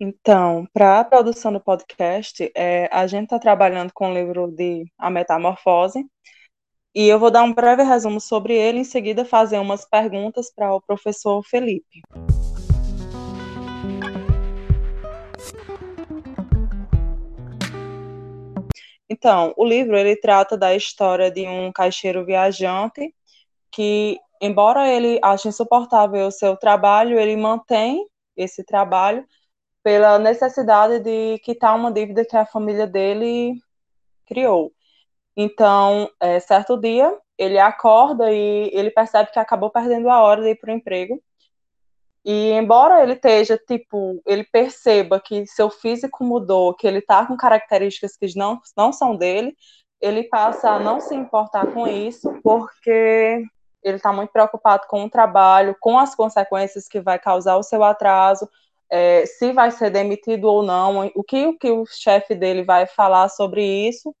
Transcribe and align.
Então, 0.00 0.64
para 0.72 1.00
a 1.00 1.04
produção 1.04 1.52
do 1.52 1.58
podcast, 1.58 2.52
é, 2.54 2.88
a 2.92 3.04
gente 3.08 3.24
está 3.24 3.36
trabalhando 3.36 3.92
com 3.92 4.08
o 4.08 4.14
livro 4.14 4.46
de 4.46 4.84
A 4.96 5.10
Metamorfose, 5.10 6.06
e 6.94 7.08
eu 7.08 7.18
vou 7.18 7.32
dar 7.32 7.42
um 7.42 7.52
breve 7.52 7.82
resumo 7.82 8.20
sobre 8.20 8.54
ele, 8.54 8.78
em 8.78 8.84
seguida 8.84 9.24
fazer 9.24 9.58
umas 9.58 9.84
perguntas 9.84 10.52
para 10.54 10.72
o 10.72 10.80
professor 10.80 11.42
Felipe. 11.42 12.00
Então, 19.10 19.52
o 19.56 19.64
livro 19.64 19.96
ele 19.96 20.14
trata 20.14 20.56
da 20.56 20.76
história 20.76 21.28
de 21.28 21.44
um 21.48 21.72
caixeiro 21.72 22.24
viajante 22.24 23.12
que, 23.72 24.16
embora 24.40 24.88
ele 24.88 25.18
ache 25.24 25.48
insuportável 25.48 26.28
o 26.28 26.30
seu 26.30 26.56
trabalho, 26.56 27.18
ele 27.18 27.36
mantém 27.36 28.06
esse 28.36 28.62
trabalho 28.62 29.26
pela 29.88 30.18
necessidade 30.18 31.00
de 31.00 31.38
quitar 31.38 31.74
uma 31.74 31.90
dívida 31.90 32.22
que 32.22 32.36
a 32.36 32.44
família 32.44 32.86
dele 32.86 33.54
criou. 34.26 34.70
Então, 35.34 36.10
é, 36.20 36.38
certo 36.40 36.78
dia, 36.78 37.16
ele 37.38 37.58
acorda 37.58 38.30
e 38.30 38.68
ele 38.74 38.90
percebe 38.90 39.32
que 39.32 39.38
acabou 39.38 39.70
perdendo 39.70 40.10
a 40.10 40.20
hora 40.20 40.42
de 40.42 40.50
ir 40.50 40.56
para 40.56 40.74
o 40.74 40.76
emprego. 40.76 41.18
E 42.22 42.50
embora 42.50 43.02
ele 43.02 43.14
esteja, 43.14 43.56
tipo, 43.56 44.20
ele 44.26 44.44
perceba 44.44 45.18
que 45.18 45.46
seu 45.46 45.70
físico 45.70 46.22
mudou, 46.22 46.74
que 46.74 46.86
ele 46.86 46.98
está 46.98 47.24
com 47.24 47.34
características 47.34 48.14
que 48.14 48.36
não, 48.36 48.60
não 48.76 48.92
são 48.92 49.16
dele, 49.16 49.56
ele 50.02 50.24
passa 50.24 50.68
a 50.68 50.78
não 50.78 51.00
se 51.00 51.14
importar 51.14 51.66
com 51.72 51.88
isso, 51.88 52.30
porque 52.42 53.42
ele 53.82 53.96
está 53.96 54.12
muito 54.12 54.32
preocupado 54.34 54.86
com 54.86 55.04
o 55.04 55.10
trabalho, 55.10 55.74
com 55.80 55.98
as 55.98 56.14
consequências 56.14 56.86
que 56.86 57.00
vai 57.00 57.18
causar 57.18 57.56
o 57.56 57.62
seu 57.62 57.82
atraso, 57.82 58.46
é, 58.90 59.26
se 59.26 59.52
vai 59.52 59.70
ser 59.70 59.90
demitido 59.90 60.44
ou 60.44 60.62
não, 60.62 61.10
o 61.14 61.22
que, 61.22 61.46
o 61.46 61.58
que 61.58 61.70
o 61.70 61.84
chefe 61.86 62.34
dele 62.34 62.64
vai 62.64 62.86
falar 62.86 63.28
sobre 63.28 63.62
isso, 63.88 64.14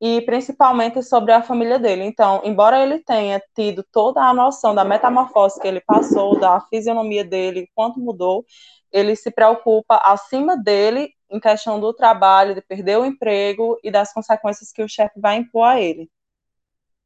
e 0.00 0.20
principalmente 0.22 1.00
sobre 1.00 1.30
a 1.32 1.42
família 1.42 1.78
dele. 1.78 2.02
Então, 2.02 2.40
embora 2.44 2.82
ele 2.82 2.98
tenha 2.98 3.40
tido 3.54 3.84
toda 3.92 4.20
a 4.20 4.34
noção 4.34 4.74
da 4.74 4.84
metamorfose 4.84 5.60
que 5.60 5.68
ele 5.68 5.80
passou, 5.80 6.36
da 6.38 6.60
fisionomia 6.62 7.24
dele, 7.24 7.70
quanto 7.72 8.00
mudou, 8.00 8.44
ele 8.90 9.14
se 9.14 9.30
preocupa 9.30 9.96
acima 10.02 10.56
dele 10.56 11.12
em 11.30 11.38
questão 11.38 11.78
do 11.78 11.94
trabalho, 11.94 12.54
de 12.54 12.60
perder 12.60 12.98
o 12.98 13.06
emprego 13.06 13.78
e 13.82 13.92
das 13.92 14.12
consequências 14.12 14.72
que 14.72 14.82
o 14.82 14.88
chefe 14.88 15.20
vai 15.20 15.36
impor 15.36 15.64
a 15.68 15.80
ele. 15.80 16.10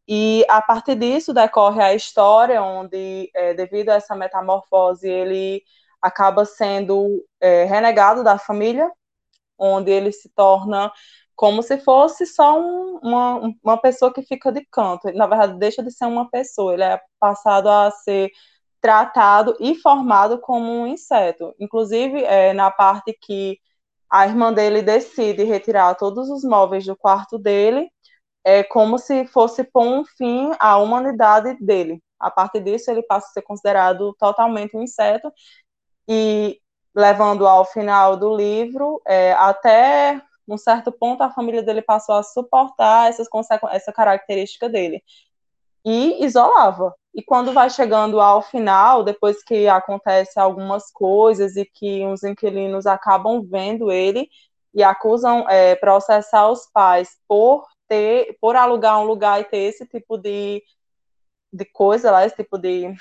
E 0.08 0.44
a 0.48 0.62
partir 0.62 0.94
disso 0.96 1.34
decorre 1.34 1.82
a 1.82 1.94
história 1.94 2.62
onde, 2.62 3.30
é, 3.34 3.52
devido 3.54 3.90
a 3.90 3.94
essa 3.94 4.14
metamorfose, 4.16 5.08
ele 5.08 5.62
acaba 6.00 6.44
sendo 6.44 7.24
é, 7.40 7.64
renegado 7.64 8.22
da 8.24 8.38
família, 8.38 8.90
onde 9.58 9.90
ele 9.90 10.12
se 10.12 10.28
torna 10.30 10.92
como 11.36 11.62
se 11.62 11.78
fosse 11.78 12.26
só 12.26 12.58
um, 12.58 12.98
uma, 13.02 13.52
uma 13.62 13.76
pessoa 13.80 14.12
que 14.12 14.22
fica 14.22 14.50
de 14.50 14.64
canto. 14.70 15.12
Na 15.12 15.26
verdade, 15.26 15.58
deixa 15.58 15.82
de 15.82 15.90
ser 15.92 16.06
uma 16.06 16.28
pessoa, 16.30 16.72
ele 16.74 16.82
é 16.82 17.00
passado 17.20 17.68
a 17.68 17.90
ser 17.90 18.30
tratado 18.80 19.56
e 19.60 19.74
formado 19.76 20.40
como 20.40 20.70
um 20.72 20.86
inseto. 20.86 21.54
Inclusive, 21.60 22.22
é, 22.24 22.52
na 22.52 22.70
parte 22.70 23.16
que 23.20 23.58
a 24.10 24.26
irmã 24.26 24.52
dele 24.52 24.82
decide 24.82 25.44
retirar 25.44 25.94
todos 25.96 26.30
os 26.30 26.44
móveis 26.44 26.84
do 26.86 26.96
quarto 26.96 27.38
dele, 27.38 27.90
é 28.44 28.62
como 28.64 28.98
se 28.98 29.26
fosse 29.26 29.64
pôr 29.64 29.84
um 29.84 30.04
fim 30.04 30.52
à 30.60 30.78
humanidade 30.78 31.56
dele. 31.60 32.02
A 32.18 32.30
partir 32.30 32.60
disso, 32.60 32.90
ele 32.90 33.02
passa 33.02 33.28
a 33.28 33.30
ser 33.32 33.42
considerado 33.42 34.14
totalmente 34.18 34.76
um 34.76 34.82
inseto, 34.82 35.30
e 36.08 36.60
levando 36.94 37.46
ao 37.46 37.64
final 37.64 38.16
do 38.16 38.34
livro, 38.34 39.00
é, 39.06 39.32
até 39.34 40.20
num 40.46 40.56
certo 40.56 40.92
ponto, 40.92 41.22
a 41.22 41.30
família 41.30 41.62
dele 41.62 41.82
passou 41.82 42.14
a 42.14 42.22
suportar 42.22 43.08
essas 43.08 43.26
essa 43.72 43.92
característica 43.92 44.68
dele 44.68 45.02
e 45.84 46.24
isolava. 46.24 46.94
E 47.14 47.22
quando 47.22 47.52
vai 47.52 47.70
chegando 47.70 48.20
ao 48.20 48.42
final, 48.42 49.02
depois 49.02 49.42
que 49.42 49.68
acontece 49.68 50.38
algumas 50.38 50.90
coisas 50.90 51.56
e 51.56 51.64
que 51.64 52.04
os 52.06 52.22
inquilinos 52.22 52.86
acabam 52.86 53.42
vendo 53.42 53.90
ele 53.90 54.28
e 54.74 54.82
acusam 54.82 55.48
é, 55.48 55.74
processar 55.76 56.50
os 56.50 56.66
pais 56.72 57.16
por 57.26 57.66
ter, 57.88 58.36
por 58.40 58.56
alugar 58.56 59.00
um 59.00 59.04
lugar 59.04 59.40
e 59.40 59.44
ter 59.44 59.58
esse 59.58 59.86
tipo 59.86 60.18
de, 60.18 60.62
de 61.52 61.64
coisa 61.64 62.10
lá, 62.10 62.26
esse 62.26 62.36
tipo 62.36 62.58
de 62.58 62.92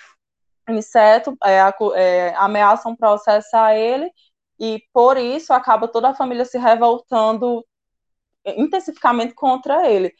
inseto, 0.69 1.37
é, 1.43 1.59
é, 1.95 2.35
ameaçam 2.35 2.95
processar 2.95 3.75
ele 3.75 4.09
e 4.59 4.81
por 4.93 5.17
isso 5.17 5.53
acaba 5.53 5.87
toda 5.87 6.09
a 6.09 6.15
família 6.15 6.45
se 6.45 6.57
revoltando 6.57 7.63
intensificamente 8.45 9.33
contra 9.33 9.89
ele. 9.89 10.13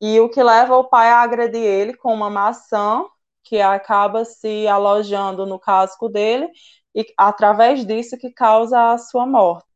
E 0.00 0.20
o 0.20 0.28
que 0.28 0.42
leva 0.42 0.76
o 0.76 0.84
pai 0.84 1.08
a 1.08 1.20
agredir 1.20 1.62
ele 1.62 1.94
com 1.94 2.12
uma 2.12 2.28
maçã 2.28 3.04
que 3.44 3.60
acaba 3.60 4.24
se 4.24 4.66
alojando 4.66 5.46
no 5.46 5.58
casco 5.58 6.08
dele 6.08 6.48
e 6.94 7.06
através 7.16 7.84
disso 7.86 8.16
que 8.18 8.30
causa 8.30 8.92
a 8.92 8.98
sua 8.98 9.26
morte. 9.26 9.66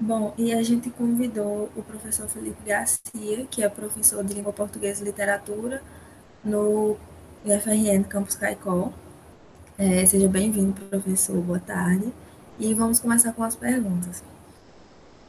Bom, 0.00 0.34
e 0.36 0.52
a 0.52 0.62
gente 0.62 0.90
convidou 0.90 1.70
o 1.76 1.82
professor 1.82 2.28
Felipe 2.28 2.62
Garcia, 2.66 3.46
que 3.50 3.62
é 3.62 3.68
professor 3.68 4.22
de 4.24 4.34
língua 4.34 4.52
portuguesa 4.52 5.00
e 5.00 5.04
literatura 5.04 5.82
no 6.44 6.96
UFRN 7.44 8.04
Campus 8.04 8.36
Caicó, 8.36 8.92
é, 9.76 10.06
seja 10.06 10.28
bem-vindo, 10.28 10.80
professor. 10.88 11.40
Boa 11.40 11.58
tarde. 11.58 12.12
E 12.58 12.72
vamos 12.72 13.00
começar 13.00 13.32
com 13.32 13.42
as 13.42 13.56
perguntas. 13.56 14.22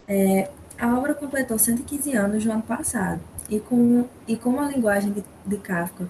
É, 0.08 0.50
a 0.78 0.96
obra 0.96 1.16
completou 1.16 1.58
115 1.58 2.16
anos 2.16 2.46
no 2.46 2.52
ano 2.52 2.62
passado, 2.62 3.20
e, 3.50 3.60
com, 3.60 4.06
e 4.28 4.36
como 4.36 4.60
a 4.60 4.68
linguagem 4.68 5.12
de, 5.12 5.24
de 5.46 5.58
Kafka 5.58 6.08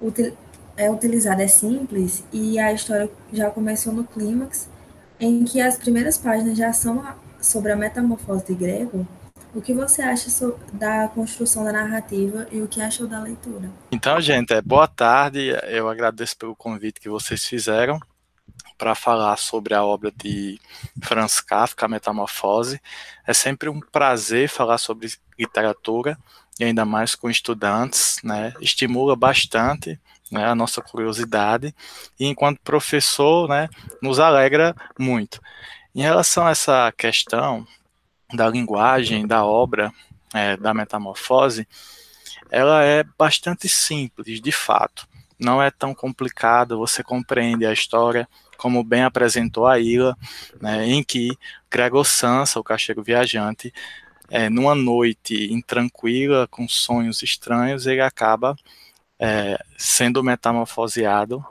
util, 0.00 0.36
é 0.76 0.90
utilizada 0.90 1.42
é 1.42 1.48
simples, 1.48 2.22
e 2.32 2.58
a 2.58 2.72
história 2.72 3.10
já 3.32 3.50
começou 3.50 3.92
no 3.92 4.04
clímax, 4.04 4.68
em 5.18 5.44
que 5.44 5.60
as 5.60 5.76
primeiras 5.76 6.18
páginas 6.18 6.56
já 6.56 6.72
são 6.72 7.00
a, 7.00 7.16
sobre 7.40 7.72
a 7.72 7.76
metamorfose 7.76 8.44
de 8.46 8.54
Grego, 8.54 9.06
o 9.54 9.62
que 9.62 9.72
você 9.72 10.02
acha 10.02 10.28
da 10.72 11.08
construção 11.08 11.64
da 11.64 11.72
narrativa 11.72 12.46
e 12.50 12.60
o 12.60 12.66
que 12.66 12.80
achou 12.80 13.06
da 13.06 13.20
leitura? 13.20 13.70
Então, 13.92 14.20
gente, 14.20 14.52
é, 14.52 14.60
boa 14.60 14.88
tarde. 14.88 15.50
Eu 15.68 15.88
agradeço 15.88 16.36
pelo 16.36 16.56
convite 16.56 17.00
que 17.00 17.08
vocês 17.08 17.44
fizeram 17.44 18.00
para 18.76 18.94
falar 18.94 19.36
sobre 19.36 19.72
a 19.72 19.84
obra 19.84 20.10
de 20.10 20.60
Franz 21.00 21.40
Kafka, 21.40 21.86
Metamorfose. 21.86 22.80
É 23.26 23.32
sempre 23.32 23.68
um 23.68 23.80
prazer 23.80 24.48
falar 24.48 24.78
sobre 24.78 25.12
literatura 25.38 26.18
e 26.58 26.64
ainda 26.64 26.84
mais 26.84 27.14
com 27.14 27.30
estudantes, 27.30 28.18
né? 28.24 28.52
Estimula 28.60 29.14
bastante 29.14 30.00
né, 30.30 30.46
a 30.46 30.54
nossa 30.54 30.82
curiosidade 30.82 31.74
e 32.18 32.26
enquanto 32.26 32.60
professor, 32.60 33.48
né, 33.48 33.68
nos 34.02 34.18
alegra 34.18 34.74
muito. 34.98 35.40
Em 35.94 36.02
relação 36.02 36.46
a 36.46 36.50
essa 36.50 36.92
questão 36.96 37.64
da 38.34 38.48
linguagem, 38.48 39.26
da 39.26 39.44
obra, 39.44 39.92
é, 40.32 40.56
da 40.56 40.74
metamorfose, 40.74 41.66
ela 42.50 42.82
é 42.82 43.04
bastante 43.18 43.68
simples, 43.68 44.40
de 44.40 44.52
fato. 44.52 45.06
Não 45.38 45.62
é 45.62 45.70
tão 45.70 45.94
complicada, 45.94 46.76
você 46.76 47.02
compreende 47.02 47.66
a 47.66 47.72
história, 47.72 48.28
como 48.56 48.84
bem 48.84 49.02
apresentou 49.02 49.66
a 49.66 49.78
Ila, 49.78 50.16
né, 50.60 50.86
em 50.86 51.02
que 51.02 51.36
Gregor 51.70 52.04
Sansa, 52.04 52.60
o 52.60 52.64
caixeiro 52.64 53.02
viajante, 53.02 53.72
é, 54.30 54.48
numa 54.48 54.74
noite 54.74 55.52
intranquila, 55.52 56.46
com 56.48 56.66
sonhos 56.68 57.22
estranhos, 57.22 57.86
ele 57.86 58.00
acaba 58.00 58.56
é, 59.18 59.58
sendo 59.76 60.22
metamorfoseado 60.22 61.44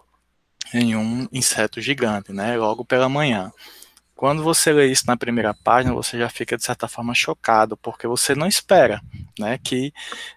em 0.74 0.96
um 0.96 1.28
inseto 1.32 1.80
gigante, 1.80 2.34
né, 2.34 2.58
logo 2.58 2.84
pela 2.84 3.08
manhã. 3.08 3.52
Quando 4.24 4.42
você 4.42 4.72
lê 4.72 4.88
isso 4.88 5.04
na 5.06 5.18
primeira 5.18 5.54
página, 5.54 5.94
você 5.94 6.18
já 6.18 6.30
fica 6.30 6.56
de 6.56 6.64
certa 6.64 6.88
forma 6.88 7.14
chocado, 7.14 7.76
porque 7.76 8.08
você 8.08 8.34
não 8.34 8.48
espera, 8.48 9.02
né, 9.38 9.60
que 9.62 9.94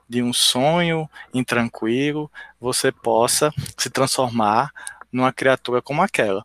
de 0.08 0.20
um 0.24 0.32
sonho 0.32 1.08
intranquilo 1.32 2.28
você 2.60 2.90
possa 2.90 3.54
se 3.78 3.88
transformar 3.88 4.72
numa 5.12 5.32
criatura 5.32 5.80
como 5.80 6.02
aquela. 6.02 6.44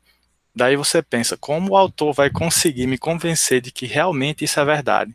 Daí 0.55 0.75
você 0.75 1.01
pensa, 1.01 1.35
como 1.35 1.71
o 1.71 1.75
autor 1.75 2.13
vai 2.13 2.29
conseguir 2.29 2.85
me 2.85 2.99
convencer 2.99 3.59
de 3.59 3.71
que 3.71 3.87
realmente 3.87 4.45
isso 4.45 4.59
é 4.59 4.63
verdade? 4.63 5.11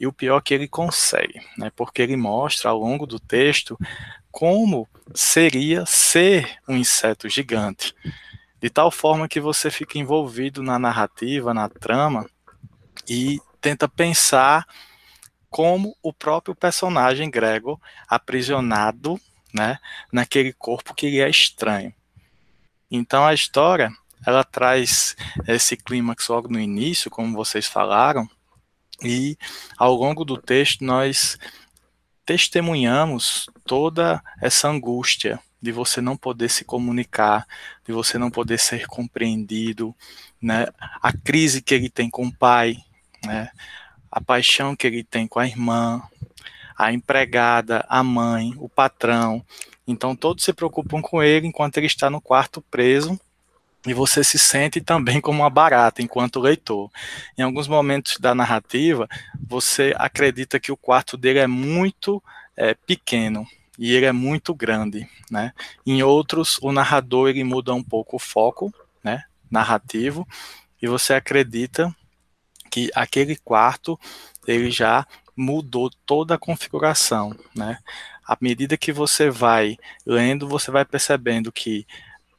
E 0.00 0.06
o 0.06 0.12
pior 0.12 0.38
é 0.38 0.40
que 0.40 0.54
ele 0.54 0.68
consegue, 0.68 1.38
né, 1.58 1.70
porque 1.76 2.00
ele 2.00 2.16
mostra 2.16 2.70
ao 2.70 2.78
longo 2.78 3.06
do 3.06 3.20
texto 3.20 3.78
como 4.32 4.88
seria 5.14 5.84
ser 5.84 6.50
um 6.66 6.78
inseto 6.78 7.28
gigante 7.28 7.94
de 8.60 8.68
tal 8.70 8.90
forma 8.90 9.28
que 9.28 9.40
você 9.40 9.70
fica 9.70 9.98
envolvido 9.98 10.62
na 10.62 10.78
narrativa, 10.78 11.54
na 11.54 11.68
trama 11.68 12.28
e 13.08 13.40
tenta 13.60 13.88
pensar 13.88 14.66
como 15.48 15.96
o 16.02 16.12
próprio 16.12 16.54
personagem 16.54 17.30
Gregor 17.30 17.80
aprisionado, 18.08 19.18
né, 19.54 19.78
naquele 20.12 20.52
corpo 20.52 20.94
que 20.94 21.08
lhe 21.08 21.20
é 21.20 21.28
estranho. 21.28 21.92
Então 22.90 23.24
a 23.24 23.34
história 23.34 23.90
ela 24.26 24.44
traz 24.44 25.16
esse 25.46 25.76
clímax 25.76 26.28
logo 26.28 26.48
no 26.48 26.60
início, 26.60 27.10
como 27.10 27.36
vocês 27.36 27.66
falaram, 27.66 28.28
e 29.02 29.38
ao 29.76 29.94
longo 29.94 30.24
do 30.24 30.36
texto 30.36 30.84
nós 30.84 31.38
testemunhamos 32.26 33.48
toda 33.64 34.22
essa 34.42 34.68
angústia 34.68 35.40
de 35.60 35.72
você 35.72 36.00
não 36.00 36.16
poder 36.16 36.48
se 36.48 36.64
comunicar, 36.64 37.46
de 37.84 37.92
você 37.92 38.16
não 38.16 38.30
poder 38.30 38.58
ser 38.58 38.86
compreendido, 38.86 39.94
né? 40.40 40.66
A 41.02 41.12
crise 41.12 41.60
que 41.60 41.74
ele 41.74 41.90
tem 41.90 42.08
com 42.08 42.26
o 42.26 42.34
pai, 42.34 42.76
né? 43.24 43.50
A 44.10 44.20
paixão 44.20 44.76
que 44.76 44.86
ele 44.86 45.04
tem 45.04 45.26
com 45.26 45.38
a 45.38 45.46
irmã, 45.46 46.02
a 46.76 46.92
empregada, 46.92 47.84
a 47.88 48.02
mãe, 48.02 48.54
o 48.56 48.68
patrão. 48.68 49.44
Então 49.86 50.14
todos 50.14 50.44
se 50.44 50.52
preocupam 50.52 51.02
com 51.02 51.22
ele 51.22 51.46
enquanto 51.46 51.76
ele 51.76 51.86
está 51.86 52.08
no 52.08 52.20
quarto 52.20 52.62
preso 52.62 53.18
e 53.86 53.94
você 53.94 54.22
se 54.22 54.38
sente 54.38 54.80
também 54.80 55.20
como 55.20 55.42
uma 55.42 55.50
barata 55.50 56.02
enquanto 56.02 56.40
leitor. 56.40 56.90
Em 57.36 57.42
alguns 57.42 57.66
momentos 57.66 58.18
da 58.18 58.34
narrativa, 58.34 59.08
você 59.46 59.94
acredita 59.96 60.60
que 60.60 60.70
o 60.70 60.76
quarto 60.76 61.16
dele 61.16 61.40
é 61.40 61.46
muito 61.46 62.22
é, 62.56 62.74
pequeno 62.74 63.46
e 63.78 63.94
ele 63.94 64.06
é 64.06 64.12
muito 64.12 64.52
grande, 64.52 65.08
né? 65.30 65.52
Em 65.86 66.02
outros, 66.02 66.58
o 66.60 66.72
narrador 66.72 67.28
ele 67.28 67.44
muda 67.44 67.72
um 67.72 67.82
pouco 67.82 68.16
o 68.16 68.18
foco, 68.18 68.74
né, 69.02 69.24
narrativo, 69.50 70.26
e 70.82 70.88
você 70.88 71.14
acredita 71.14 71.94
que 72.70 72.90
aquele 72.94 73.36
quarto 73.36 73.98
ele 74.46 74.70
já 74.70 75.06
mudou 75.36 75.90
toda 76.04 76.34
a 76.34 76.38
configuração, 76.38 77.34
né? 77.54 77.78
À 78.26 78.36
medida 78.40 78.76
que 78.76 78.92
você 78.92 79.30
vai 79.30 79.78
lendo, 80.04 80.48
você 80.48 80.70
vai 80.70 80.84
percebendo 80.84 81.52
que 81.52 81.86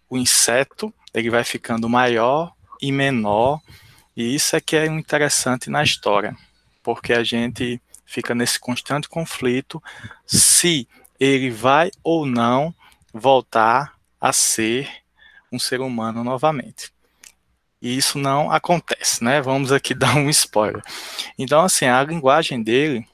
o 0.10 0.18
inseto 0.18 0.94
ele 1.14 1.30
vai 1.30 1.44
ficando 1.44 1.90
maior 1.90 2.54
e 2.82 2.92
menor, 2.92 3.62
e 4.16 4.36
isso 4.36 4.56
é 4.56 4.62
que 4.62 4.76
é 4.76 4.86
interessante 4.86 5.70
na 5.70 5.82
história, 5.82 6.36
porque 6.84 7.14
a 7.14 7.24
gente 7.24 7.82
fica 8.06 8.36
nesse 8.36 8.60
constante 8.60 9.08
conflito 9.08 9.82
se 10.26 10.88
ele 11.20 11.50
vai 11.50 11.92
ou 12.04 12.26
não 12.26 12.74
voltar 13.14 13.96
a 14.20 14.32
ser 14.32 14.90
um 15.52 15.60
ser 15.60 15.82
humano 15.82 16.24
novamente. 16.24 16.92
E 17.82 17.98
isso 17.98 18.18
não 18.18 18.52
acontece, 18.52 19.24
né? 19.24 19.42
Vamos 19.42 19.72
aqui 19.72 19.94
dar 19.96 20.16
um 20.16 20.30
spoiler. 20.30 20.82
Então, 21.38 21.62
assim, 21.62 21.86
a 21.86 22.04
linguagem 22.04 22.62
dele 22.62 23.08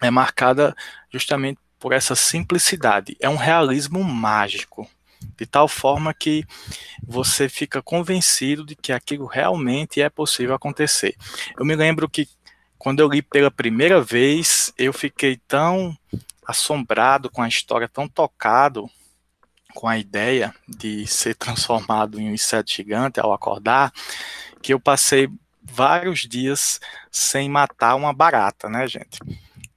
é 0.00 0.10
marcada 0.10 0.74
justamente 1.12 1.58
por 1.78 1.92
essa 1.92 2.14
simplicidade. 2.14 3.16
É 3.20 3.28
um 3.28 3.36
realismo 3.36 4.02
mágico, 4.02 4.88
de 5.36 5.46
tal 5.46 5.68
forma 5.68 6.14
que 6.14 6.44
você 7.06 7.48
fica 7.48 7.82
convencido 7.82 8.64
de 8.64 8.74
que 8.74 8.92
aquilo 8.92 9.26
realmente 9.26 10.00
é 10.00 10.08
possível 10.08 10.54
acontecer. 10.54 11.14
Eu 11.58 11.64
me 11.64 11.76
lembro 11.76 12.08
que 12.08 12.28
quando 12.78 13.00
eu 13.00 13.08
li 13.08 13.22
pela 13.22 13.50
primeira 13.50 14.00
vez, 14.00 14.72
eu 14.76 14.92
fiquei 14.92 15.36
tão 15.48 15.96
assombrado 16.46 17.30
com 17.30 17.42
a 17.42 17.48
história, 17.48 17.88
tão 17.88 18.08
tocado 18.08 18.88
com 19.74 19.88
a 19.88 19.98
ideia 19.98 20.54
de 20.66 21.06
ser 21.06 21.34
transformado 21.36 22.20
em 22.20 22.30
um 22.30 22.34
inseto 22.34 22.72
gigante 22.72 23.20
ao 23.20 23.32
acordar, 23.32 23.92
que 24.62 24.72
eu 24.72 24.80
passei 24.80 25.28
vários 25.62 26.20
dias 26.20 26.80
sem 27.10 27.48
matar 27.48 27.96
uma 27.96 28.12
barata, 28.12 28.68
né, 28.68 28.86
gente? 28.86 29.18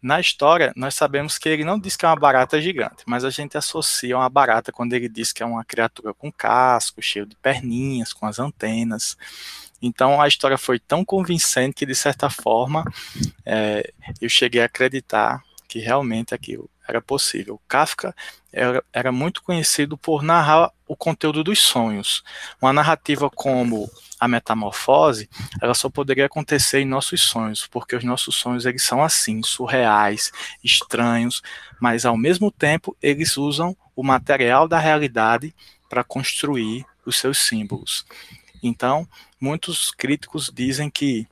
Na 0.01 0.17
história, 0.17 0.71
nós 0.77 0.95
sabemos 0.95 1.37
que 1.37 1.49
ele 1.49 1.65
não 1.65 1.77
diz 1.77 1.97
que 1.97 2.05
é 2.05 2.07
uma 2.07 2.15
barata 2.15 2.61
gigante, 2.61 3.03
mas 3.05 3.25
a 3.25 3.29
gente 3.29 3.57
associa 3.57 4.15
uma 4.15 4.29
barata 4.29 4.71
quando 4.71 4.93
ele 4.93 5.09
diz 5.09 5.33
que 5.33 5.43
é 5.43 5.45
uma 5.45 5.65
criatura 5.65 6.13
com 6.13 6.31
casco, 6.31 7.01
cheio 7.01 7.25
de 7.25 7.35
perninhas, 7.35 8.13
com 8.13 8.25
as 8.25 8.39
antenas. 8.39 9.17
Então 9.81 10.21
a 10.21 10.27
história 10.27 10.57
foi 10.57 10.79
tão 10.79 11.05
convincente 11.05 11.75
que, 11.75 11.85
de 11.85 11.95
certa 11.95 12.29
forma, 12.29 12.83
é, 13.45 13.91
eu 14.21 14.29
cheguei 14.29 14.61
a 14.61 14.65
acreditar 14.65 15.41
que 15.67 15.79
realmente 15.79 16.33
aquilo 16.33 16.69
era 16.87 16.99
possível. 16.99 17.61
Kafka 17.67 18.15
era, 18.51 18.83
era, 18.91 19.11
muito 19.11 19.43
conhecido 19.43 19.95
por 19.95 20.23
narrar 20.23 20.71
o 20.87 20.95
conteúdo 20.95 21.43
dos 21.43 21.59
sonhos. 21.59 22.23
Uma 22.59 22.73
narrativa 22.73 23.29
como 23.29 23.89
a 24.19 24.27
metamorfose, 24.27 25.29
ela 25.61 25.75
só 25.75 25.87
poderia 25.87 26.25
acontecer 26.25 26.79
em 26.79 26.85
nossos 26.85 27.21
sonhos, 27.21 27.67
porque 27.67 27.95
os 27.95 28.03
nossos 28.03 28.35
sonhos 28.35 28.65
eles 28.65 28.81
são 28.81 29.03
assim, 29.03 29.41
surreais, 29.43 30.31
estranhos, 30.63 31.43
mas 31.79 32.05
ao 32.05 32.17
mesmo 32.17 32.51
tempo 32.51 32.97
eles 33.01 33.37
usam 33.37 33.77
o 33.95 34.03
material 34.03 34.67
da 34.67 34.79
realidade 34.79 35.53
para 35.87 36.03
construir 36.03 36.85
os 37.05 37.17
seus 37.17 37.37
símbolos. 37.37 38.05
Então, 38.61 39.07
muitos 39.39 39.91
críticos 39.91 40.51
dizem 40.53 40.89
que 40.89 41.27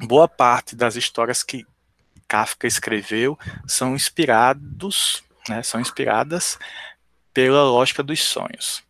boa 0.00 0.28
parte 0.28 0.76
das 0.76 0.96
histórias 0.96 1.42
que 1.42 1.66
Kafka 2.28 2.66
escreveu 2.66 3.38
são 3.66 3.94
inspirados, 3.94 5.22
né, 5.48 5.62
são 5.62 5.80
inspiradas 5.80 6.58
pela 7.34 7.64
lógica 7.64 8.02
dos 8.02 8.22
sonhos. 8.22 8.82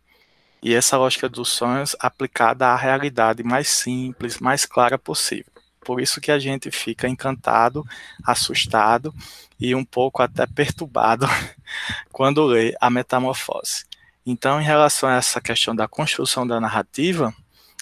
E 0.61 0.75
essa 0.75 0.95
lógica 0.95 1.27
dos 1.27 1.49
sonhos 1.49 1.95
aplicada 1.99 2.67
à 2.67 2.75
realidade 2.75 3.43
mais 3.43 3.67
simples, 3.67 4.37
mais 4.37 4.65
clara 4.65 4.97
possível. 4.97 5.51
Por 5.83 5.99
isso 5.99 6.21
que 6.21 6.31
a 6.31 6.37
gente 6.37 6.69
fica 6.69 7.07
encantado, 7.07 7.83
assustado 8.23 9.13
e 9.59 9.73
um 9.73 9.83
pouco 9.83 10.21
até 10.21 10.45
perturbado 10.45 11.25
quando 12.11 12.45
lê 12.45 12.75
a 12.79 12.91
metamorfose. 12.91 13.85
Então, 14.23 14.61
em 14.61 14.63
relação 14.63 15.09
a 15.09 15.15
essa 15.15 15.41
questão 15.41 15.75
da 15.75 15.87
construção 15.87 16.45
da 16.45 16.59
narrativa, 16.59 17.33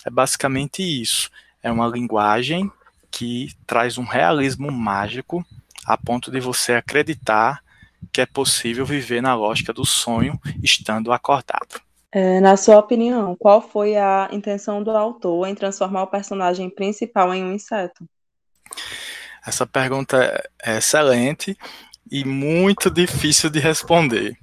é 0.05 0.09
basicamente 0.09 0.81
isso. 0.81 1.29
É 1.61 1.71
uma 1.71 1.87
linguagem 1.87 2.71
que 3.11 3.51
traz 3.65 3.97
um 3.97 4.03
realismo 4.03 4.71
mágico 4.71 5.45
a 5.85 5.97
ponto 5.97 6.31
de 6.31 6.39
você 6.39 6.73
acreditar 6.73 7.61
que 8.13 8.21
é 8.21 8.25
possível 8.25 8.85
viver 8.85 9.21
na 9.21 9.35
lógica 9.35 9.73
do 9.73 9.85
sonho 9.85 10.39
estando 10.63 11.11
acordado. 11.11 11.81
É, 12.11 12.39
na 12.39 12.57
sua 12.57 12.79
opinião, 12.79 13.35
qual 13.35 13.61
foi 13.61 13.95
a 13.95 14.29
intenção 14.31 14.81
do 14.81 14.91
autor 14.91 15.47
em 15.47 15.53
transformar 15.53 16.03
o 16.03 16.07
personagem 16.07 16.69
principal 16.69 17.33
em 17.33 17.43
um 17.43 17.53
inseto? 17.53 18.07
Essa 19.45 19.65
pergunta 19.65 20.17
é 20.63 20.77
excelente 20.77 21.57
e 22.11 22.25
muito 22.25 22.89
difícil 22.89 23.49
de 23.49 23.59
responder, 23.59 24.35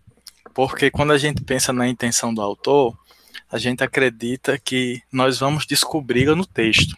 porque 0.54 0.90
quando 0.90 1.12
a 1.12 1.18
gente 1.18 1.42
pensa 1.42 1.72
na 1.72 1.88
intenção 1.88 2.32
do 2.32 2.40
autor, 2.40 2.96
a 3.50 3.58
gente 3.58 3.82
acredita 3.82 4.58
que 4.58 5.02
nós 5.12 5.38
vamos 5.38 5.66
descobri-la 5.66 6.34
no 6.34 6.46
texto. 6.46 6.96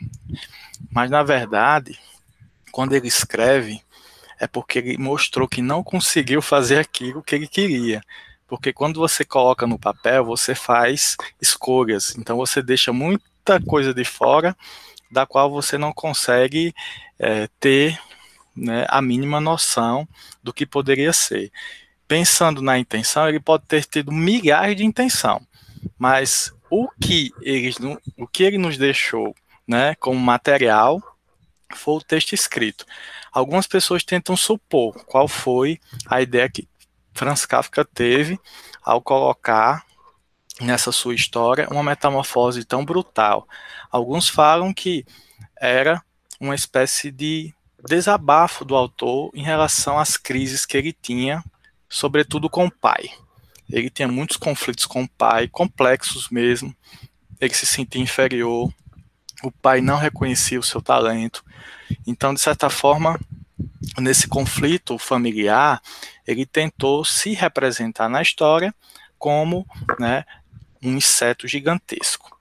Mas, 0.91 1.11
na 1.11 1.23
verdade, 1.23 1.99
quando 2.73 2.95
ele 2.95 3.09
escreve, 3.09 3.83
é 4.40 4.47
porque 4.47 4.78
ele 4.78 4.99
mostrou 4.99 5.49
que 5.49 5.61
não 5.61 5.83
conseguiu 5.83 6.40
fazer 6.40 6.78
aquilo 6.78 7.23
que 7.23 7.35
ele 7.35 7.47
queria. 7.47 8.00
Porque 8.47 8.73
quando 8.73 8.99
você 8.99 9.25
coloca 9.25 9.67
no 9.67 9.78
papel, 9.78 10.25
você 10.25 10.55
faz 10.55 11.17
escolhas. 11.40 12.17
Então, 12.17 12.37
você 12.37 12.62
deixa 12.62 12.93
muita 12.93 13.61
coisa 13.67 13.93
de 13.93 14.05
fora 14.05 14.57
da 15.11 15.26
qual 15.26 15.50
você 15.50 15.76
não 15.76 15.93
consegue 15.93 16.75
é, 17.19 17.49
ter 17.61 17.99
né, 18.55 18.87
a 18.88 19.00
mínima 19.00 19.40
noção 19.40 20.09
do 20.43 20.52
que 20.52 20.67
poderia 20.67 21.12
ser. 21.12 21.52
Pensando 22.07 22.62
na 22.62 22.78
intenção, 22.78 23.28
ele 23.28 23.40
pode 23.40 23.64
ter 23.67 23.85
tido 23.85 24.11
milhares 24.11 24.76
de 24.76 24.85
intenção, 24.85 25.40
mas 25.99 26.52
o 26.71 26.88
que 27.00 27.30
ele, 27.40 27.73
o 28.16 28.26
que 28.26 28.42
ele 28.42 28.59
nos 28.59 28.76
deixou 28.76 29.35
né, 29.66 29.95
como 29.97 30.18
material 30.18 31.00
foi 31.75 31.97
o 31.97 32.00
texto 32.00 32.33
escrito. 32.33 32.85
Algumas 33.33 33.66
pessoas 33.66 34.02
tentam 34.02 34.37
supor 34.37 35.04
qual 35.04 35.28
foi 35.28 35.78
a 36.07 36.21
ideia 36.21 36.49
que 36.49 36.68
Franz 37.12 37.45
Kafka 37.45 37.85
teve 37.85 38.38
ao 38.83 39.00
colocar 39.02 39.85
nessa 40.61 40.90
sua 40.90 41.14
história 41.14 41.68
uma 41.71 41.83
metamorfose 41.83 42.64
tão 42.64 42.85
brutal. 42.85 43.47
Alguns 43.90 44.28
falam 44.28 44.73
que 44.73 45.04
era 45.61 46.02
uma 46.40 46.54
espécie 46.54 47.11
de 47.11 47.54
desabafo 47.87 48.64
do 48.64 48.75
autor 48.75 49.30
em 49.35 49.42
relação 49.42 49.99
às 49.99 50.16
crises 50.16 50.64
que 50.66 50.76
ele 50.76 50.92
tinha, 50.92 51.45
sobretudo 51.88 52.50
com 52.50 52.66
o 52.66 52.71
pai. 52.71 53.11
Ele 53.70 53.90
tinha 53.90 54.08
muitos 54.08 54.37
conflitos 54.37 54.87
com 54.87 55.02
o 55.02 55.08
pai, 55.08 55.48
complexos 55.48 56.28
mesmo. 56.30 56.75
Ele 57.40 57.54
se 57.54 57.66
sentia 57.66 58.00
inferior, 58.00 58.72
o 59.42 59.50
pai 59.50 59.80
não 59.80 59.96
reconhecia 59.96 60.58
o 60.58 60.62
seu 60.62 60.80
talento. 60.80 61.44
Então, 62.06 62.34
de 62.34 62.40
certa 62.40 62.68
forma, 62.68 63.18
nesse 63.98 64.26
conflito 64.26 64.98
familiar, 64.98 65.80
ele 66.26 66.44
tentou 66.44 67.04
se 67.04 67.34
representar 67.34 68.08
na 68.08 68.22
história 68.22 68.75
como 69.18 69.66
né, 69.98 70.25
um 70.82 70.96
inseto 70.96 71.46
gigantesco. 71.46 72.38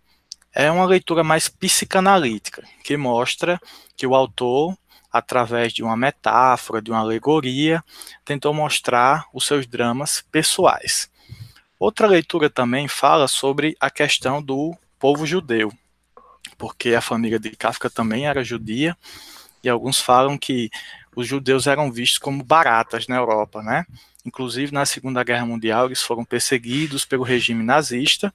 É 0.54 0.72
uma 0.72 0.86
leitura 0.86 1.24
mais 1.24 1.48
psicanalítica, 1.48 2.64
que 2.84 2.98
mostra 2.98 3.60
que 3.96 4.08
o 4.08 4.16
autor, 4.16 4.76
através 5.12 5.72
de 5.72 5.84
uma 5.84 5.96
metáfora, 5.96 6.82
de 6.82 6.90
uma 6.90 7.00
alegoria, 7.00 7.84
tentou 8.26 8.54
mostrar 8.54 9.26
os 9.34 9.46
seus 9.46 9.68
dramas 9.68 10.24
pessoais. 10.32 11.10
Outra 11.80 12.08
leitura 12.08 12.50
também 12.50 12.88
fala 12.88 13.28
sobre 13.28 13.76
a 13.80 13.90
questão 13.90 14.42
do 14.42 14.76
povo 14.98 15.26
judeu, 15.28 15.72
porque 16.58 16.96
a 16.96 17.02
família 17.02 17.40
de 17.40 17.52
Kafka 17.52 17.90
também 17.90 18.26
era 18.26 18.44
judia, 18.44 18.98
e 19.64 19.70
alguns 19.70 20.00
falam 20.00 20.38
que 20.38 20.72
os 21.16 21.28
judeus 21.28 21.68
eram 21.68 21.92
vistos 21.92 22.18
como 22.18 22.44
baratas 22.44 23.08
na 23.08 23.16
Europa, 23.16 23.62
né? 23.62 23.86
Inclusive, 24.26 24.74
na 24.74 24.86
Segunda 24.86 25.24
Guerra 25.24 25.46
Mundial, 25.46 25.86
eles 25.86 26.02
foram 26.02 26.26
perseguidos 26.26 27.06
pelo 27.06 27.24
regime 27.24 27.64
nazista, 27.64 28.34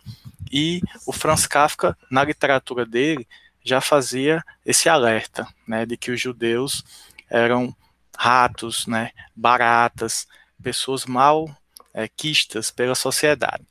e 0.51 0.81
o 1.07 1.13
Franz 1.13 1.47
Kafka, 1.47 1.99
na 2.11 2.23
literatura 2.23 2.87
dele, 2.87 3.27
já 3.65 3.81
fazia 3.81 4.43
esse 4.65 4.89
alerta, 4.89 5.47
né, 5.67 5.87
de 5.87 5.97
que 5.97 6.11
os 6.11 6.21
judeus 6.21 6.85
eram 7.31 7.75
ratos, 8.17 8.87
né, 8.87 9.11
baratas, 9.35 10.27
pessoas 10.63 11.07
mal 11.07 11.49
é, 11.93 12.09
quistas 12.09 12.71
pela 12.71 12.95
sociedade. 12.95 13.65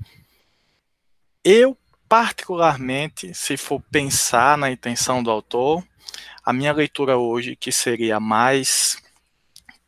Eu, 1.43 1.77
particularmente, 2.07 3.33
se 3.33 3.57
for 3.57 3.81
pensar 3.91 4.57
na 4.57 4.71
intenção 4.71 5.23
do 5.23 5.31
autor, 5.31 5.83
a 6.43 6.53
minha 6.53 6.73
leitura 6.73 7.17
hoje, 7.17 7.55
que 7.55 7.71
seria 7.71 8.19
mais 8.19 9.01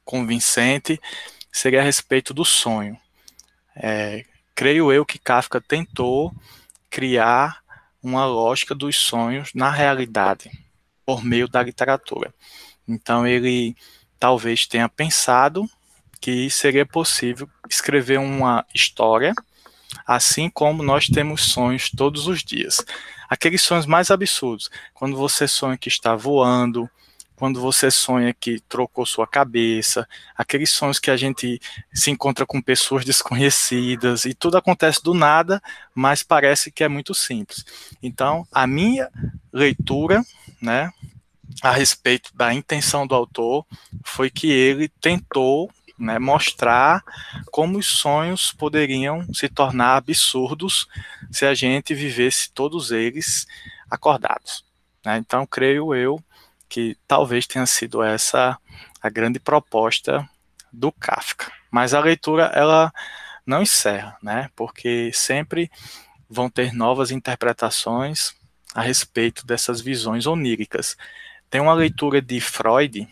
convincente, 0.03 0.99
seria 1.51 1.81
a 1.81 1.83
respeito 1.83 2.33
do 2.33 2.43
sonho. 2.43 2.97
É, 3.75 4.25
creio 4.55 4.91
eu 4.91 5.05
que 5.05 5.19
Kafka 5.19 5.61
tentou 5.61 6.33
criar 6.89 7.63
uma 8.01 8.25
lógica 8.25 8.75
dos 8.75 8.97
sonhos 8.97 9.53
na 9.53 9.69
realidade, 9.69 10.51
por 11.05 11.23
meio 11.23 11.47
da 11.47 11.63
literatura. 11.63 12.33
Então 12.87 13.25
ele 13.25 13.75
talvez 14.19 14.67
tenha 14.67 14.89
pensado 14.89 15.69
que 16.23 16.49
seria 16.49 16.85
possível 16.85 17.49
escrever 17.69 18.17
uma 18.17 18.65
história, 18.73 19.33
assim 20.07 20.49
como 20.49 20.81
nós 20.81 21.07
temos 21.07 21.41
sonhos 21.41 21.91
todos 21.91 22.27
os 22.27 22.41
dias. 22.41 22.77
Aqueles 23.29 23.61
sonhos 23.61 23.85
mais 23.85 24.09
absurdos, 24.09 24.69
quando 24.93 25.17
você 25.17 25.49
sonha 25.49 25.77
que 25.77 25.89
está 25.89 26.15
voando, 26.15 26.89
quando 27.35 27.59
você 27.59 27.91
sonha 27.91 28.33
que 28.33 28.61
trocou 28.69 29.05
sua 29.05 29.27
cabeça, 29.27 30.07
aqueles 30.33 30.69
sonhos 30.69 30.97
que 30.97 31.11
a 31.11 31.17
gente 31.17 31.59
se 31.93 32.09
encontra 32.09 32.45
com 32.45 32.61
pessoas 32.61 33.03
desconhecidas 33.03 34.23
e 34.23 34.33
tudo 34.33 34.55
acontece 34.55 35.03
do 35.03 35.13
nada, 35.13 35.61
mas 35.93 36.23
parece 36.23 36.71
que 36.71 36.85
é 36.85 36.87
muito 36.87 37.13
simples. 37.13 37.65
Então, 38.01 38.47
a 38.49 38.65
minha 38.65 39.09
leitura, 39.51 40.23
né, 40.61 40.89
a 41.61 41.71
respeito 41.71 42.33
da 42.33 42.53
intenção 42.53 43.05
do 43.05 43.13
autor 43.13 43.65
foi 44.05 44.29
que 44.29 44.49
ele 44.49 44.87
tentou 44.87 45.69
né, 46.03 46.19
mostrar 46.19 47.03
como 47.51 47.77
os 47.77 47.87
sonhos 47.87 48.51
poderiam 48.51 49.25
se 49.33 49.47
tornar 49.47 49.95
absurdos 49.95 50.87
se 51.31 51.45
a 51.45 51.53
gente 51.53 51.95
vivesse 51.95 52.51
todos 52.51 52.91
eles 52.91 53.47
acordados. 53.89 54.65
Né? 55.05 55.17
Então, 55.17 55.45
creio 55.45 55.95
eu 55.95 56.23
que 56.67 56.97
talvez 57.07 57.47
tenha 57.47 57.65
sido 57.65 58.03
essa 58.03 58.57
a 59.01 59.09
grande 59.09 59.39
proposta 59.39 60.27
do 60.71 60.91
Kafka. 60.91 61.51
Mas 61.69 61.93
a 61.93 61.99
leitura 61.99 62.45
ela 62.53 62.91
não 63.45 63.61
encerra, 63.61 64.17
né? 64.23 64.49
Porque 64.55 65.11
sempre 65.13 65.69
vão 66.29 66.49
ter 66.49 66.73
novas 66.73 67.11
interpretações 67.11 68.33
a 68.73 68.81
respeito 68.81 69.45
dessas 69.45 69.81
visões 69.81 70.25
oníricas. 70.25 70.97
Tem 71.49 71.61
uma 71.61 71.73
leitura 71.73 72.21
de 72.21 72.39
Freud 72.39 73.07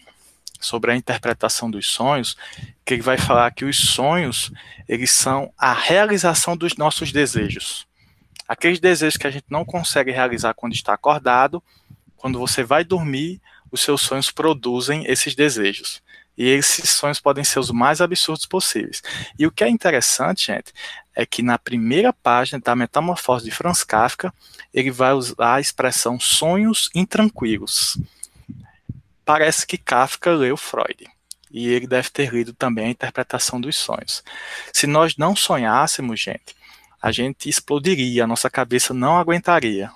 sobre 0.61 0.91
a 0.91 0.95
interpretação 0.95 1.69
dos 1.69 1.87
sonhos, 1.87 2.37
que 2.85 2.93
ele 2.93 3.01
vai 3.01 3.17
falar 3.17 3.51
que 3.51 3.65
os 3.65 3.77
sonhos, 3.77 4.51
eles 4.87 5.11
são 5.11 5.51
a 5.57 5.73
realização 5.73 6.55
dos 6.55 6.77
nossos 6.77 7.11
desejos. 7.11 7.87
Aqueles 8.47 8.79
desejos 8.79 9.17
que 9.17 9.27
a 9.27 9.31
gente 9.31 9.45
não 9.49 9.65
consegue 9.65 10.11
realizar 10.11 10.53
quando 10.53 10.73
está 10.73 10.93
acordado, 10.93 11.61
quando 12.15 12.39
você 12.39 12.63
vai 12.63 12.83
dormir, 12.83 13.41
os 13.71 13.81
seus 13.81 14.01
sonhos 14.01 14.29
produzem 14.29 15.05
esses 15.07 15.33
desejos. 15.33 16.01
E 16.37 16.47
esses 16.47 16.89
sonhos 16.89 17.19
podem 17.19 17.43
ser 17.43 17.59
os 17.59 17.71
mais 17.71 18.01
absurdos 18.01 18.45
possíveis. 18.45 19.01
E 19.37 19.45
o 19.45 19.51
que 19.51 19.63
é 19.63 19.69
interessante, 19.69 20.47
gente, 20.47 20.71
é 21.15 21.25
que 21.25 21.41
na 21.41 21.57
primeira 21.57 22.13
página 22.13 22.59
da 22.59 22.75
Metamorfose 22.75 23.45
de 23.45 23.51
Franz 23.51 23.83
Kafka, 23.83 24.33
ele 24.73 24.91
vai 24.91 25.13
usar 25.13 25.55
a 25.55 25.61
expressão 25.61 26.19
sonhos 26.19 26.89
intranquilos 26.95 27.97
parece 29.25 29.65
que 29.65 29.77
Kafka 29.77 30.31
leu 30.31 30.57
Freud. 30.57 31.05
E 31.49 31.67
ele 31.67 31.85
deve 31.85 32.09
ter 32.09 32.33
lido 32.33 32.53
também 32.53 32.85
a 32.85 32.91
interpretação 32.91 33.59
dos 33.59 33.75
sonhos. 33.75 34.23
Se 34.73 34.87
nós 34.87 35.17
não 35.17 35.35
sonhássemos, 35.35 36.19
gente, 36.19 36.55
a 37.01 37.11
gente 37.11 37.49
explodiria, 37.49 38.23
a 38.23 38.27
nossa 38.27 38.49
cabeça 38.49 38.93
não 38.93 39.17
aguentaria. 39.17 39.91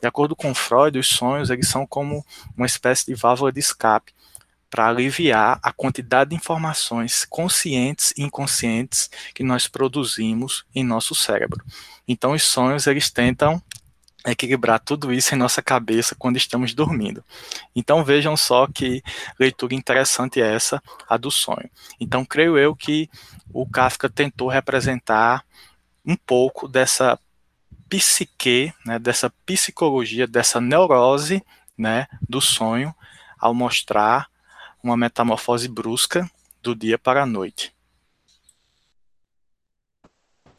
De 0.00 0.06
acordo 0.06 0.36
com 0.36 0.54
Freud, 0.54 0.98
os 0.98 1.08
sonhos 1.08 1.50
eles 1.50 1.68
são 1.68 1.86
como 1.86 2.24
uma 2.56 2.66
espécie 2.66 3.06
de 3.06 3.14
válvula 3.14 3.52
de 3.52 3.60
escape 3.60 4.12
para 4.70 4.86
aliviar 4.86 5.58
a 5.62 5.72
quantidade 5.72 6.30
de 6.30 6.36
informações 6.36 7.26
conscientes 7.28 8.14
e 8.16 8.22
inconscientes 8.22 9.10
que 9.34 9.42
nós 9.42 9.66
produzimos 9.66 10.64
em 10.72 10.84
nosso 10.84 11.14
cérebro. 11.14 11.64
Então, 12.06 12.32
os 12.32 12.44
sonhos 12.44 12.86
eles 12.86 13.10
tentam 13.10 13.60
equilibrar 14.26 14.80
tudo 14.80 15.12
isso 15.12 15.34
em 15.34 15.38
nossa 15.38 15.62
cabeça 15.62 16.14
quando 16.18 16.36
estamos 16.36 16.74
dormindo. 16.74 17.24
Então 17.74 18.04
vejam 18.04 18.36
só 18.36 18.66
que 18.66 19.02
leitura 19.38 19.74
interessante 19.74 20.40
é 20.40 20.54
essa, 20.54 20.82
a 21.08 21.16
do 21.16 21.30
sonho. 21.30 21.70
Então 21.98 22.24
creio 22.24 22.58
eu 22.58 22.74
que 22.74 23.08
o 23.52 23.66
Kafka 23.66 24.08
tentou 24.08 24.48
representar 24.48 25.44
um 26.04 26.16
pouco 26.16 26.68
dessa 26.68 27.18
psique, 27.88 28.72
né, 28.84 28.98
dessa 28.98 29.30
psicologia, 29.44 30.26
dessa 30.26 30.60
neurose, 30.60 31.42
né, 31.76 32.06
do 32.28 32.40
sonho, 32.40 32.94
ao 33.38 33.52
mostrar 33.54 34.28
uma 34.82 34.96
metamorfose 34.96 35.68
brusca 35.68 36.30
do 36.62 36.74
dia 36.74 36.98
para 36.98 37.22
a 37.22 37.26
noite. 37.26 37.74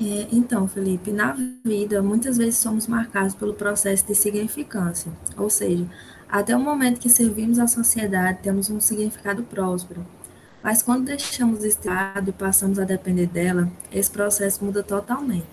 É, 0.01 0.27
então, 0.31 0.67
Felipe, 0.67 1.11
na 1.11 1.37
vida, 1.63 2.01
muitas 2.01 2.35
vezes 2.35 2.57
somos 2.57 2.87
marcados 2.87 3.35
pelo 3.35 3.53
processo 3.53 4.03
de 4.07 4.15
significância, 4.15 5.11
ou 5.37 5.47
seja, 5.47 5.85
até 6.27 6.55
o 6.55 6.59
momento 6.59 6.99
que 6.99 7.07
servimos 7.07 7.59
à 7.59 7.67
sociedade, 7.67 8.39
temos 8.41 8.67
um 8.71 8.79
significado 8.79 9.43
próspero. 9.43 10.03
Mas 10.63 10.81
quando 10.81 11.05
deixamos 11.05 11.63
este 11.63 11.87
lado 11.87 12.29
e 12.29 12.33
passamos 12.33 12.79
a 12.79 12.83
depender 12.83 13.27
dela, 13.27 13.71
esse 13.91 14.09
processo 14.09 14.65
muda 14.65 14.81
totalmente. 14.81 15.45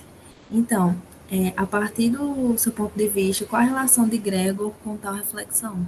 Então, 0.50 0.96
é, 1.30 1.52
a 1.54 1.66
partir 1.66 2.08
do 2.08 2.56
seu 2.56 2.72
ponto 2.72 2.96
de 2.96 3.06
vista, 3.06 3.44
qual 3.44 3.60
a 3.60 3.64
relação 3.66 4.08
de 4.08 4.16
Gregor 4.16 4.72
com 4.82 4.96
tal 4.96 5.12
reflexão? 5.12 5.86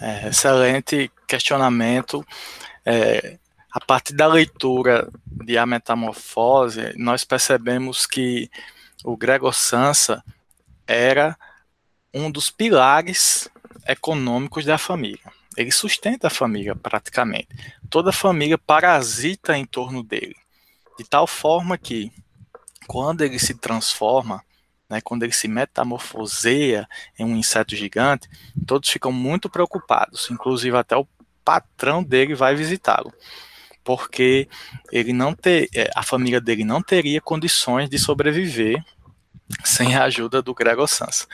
É, 0.00 0.28
excelente 0.28 1.08
questionamento. 1.26 2.26
É, 2.84 3.38
a 3.70 3.80
partir 3.80 4.14
da 4.14 4.26
leitura 4.26 5.08
de 5.46 5.56
A 5.56 5.64
Metamorfose, 5.64 6.92
nós 6.96 7.22
percebemos 7.22 8.04
que 8.04 8.50
o 9.04 9.16
Gregor 9.16 9.54
Sansa 9.54 10.24
era 10.84 11.38
um 12.12 12.28
dos 12.28 12.50
pilares 12.50 13.48
econômicos 13.86 14.64
da 14.64 14.76
família. 14.76 15.32
Ele 15.56 15.70
sustenta 15.70 16.26
a 16.26 16.30
família 16.30 16.74
praticamente. 16.74 17.46
Toda 17.88 18.10
a 18.10 18.12
família 18.12 18.58
parasita 18.58 19.56
em 19.56 19.64
torno 19.64 20.02
dele. 20.02 20.34
De 20.98 21.04
tal 21.04 21.28
forma 21.28 21.78
que, 21.78 22.10
quando 22.88 23.22
ele 23.22 23.38
se 23.38 23.54
transforma, 23.54 24.42
né, 24.90 25.00
quando 25.00 25.22
ele 25.22 25.32
se 25.32 25.46
metamorfoseia 25.46 26.88
em 27.16 27.24
um 27.24 27.36
inseto 27.36 27.76
gigante, 27.76 28.28
todos 28.66 28.90
ficam 28.90 29.12
muito 29.12 29.48
preocupados. 29.48 30.28
Inclusive, 30.28 30.76
até 30.76 30.96
o 30.96 31.06
patrão 31.44 32.02
dele 32.02 32.34
vai 32.34 32.56
visitá-lo 32.56 33.12
porque 33.86 34.48
ele 34.90 35.12
não 35.12 35.32
ter, 35.32 35.68
é, 35.72 35.88
a 35.94 36.02
família 36.02 36.40
dele 36.40 36.64
não 36.64 36.82
teria 36.82 37.20
condições 37.20 37.88
de 37.88 38.00
sobreviver 38.00 38.84
sem 39.64 39.94
a 39.94 40.02
ajuda 40.02 40.42
do 40.42 40.52
Gregor 40.52 40.88
Sansa. 40.88 41.24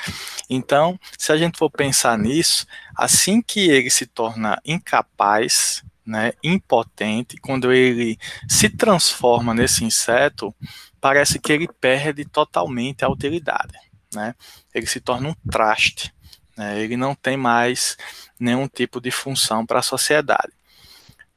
Então, 0.51 1.01
se 1.19 1.33
a 1.33 1.39
gente 1.39 1.57
for 1.57 1.71
pensar 1.71 2.19
nisso, 2.19 2.67
assim 2.95 3.41
que 3.41 3.71
ele 3.71 3.89
se 3.89 4.05
torna 4.05 4.61
incapaz, 4.67 5.83
né, 6.05 6.33
impotente, 6.43 7.39
quando 7.39 7.73
ele 7.73 8.19
se 8.47 8.69
transforma 8.69 9.55
nesse 9.55 9.83
inseto, 9.83 10.55
parece 11.01 11.39
que 11.39 11.55
ele 11.55 11.67
perde 11.81 12.27
totalmente 12.27 13.03
a 13.03 13.09
utilidade, 13.09 13.79
né? 14.13 14.35
Ele 14.75 14.87
se 14.87 15.01
torna 15.01 15.31
um 15.31 15.35
traste, 15.51 16.13
né? 16.55 16.79
Ele 16.83 16.99
não 16.99 17.15
tem 17.15 17.37
mais 17.37 17.97
nenhum 18.39 18.69
tipo 18.69 19.01
de 19.01 19.11
função 19.11 19.65
para 19.65 19.79
a 19.79 19.83
sociedade. 19.83 20.53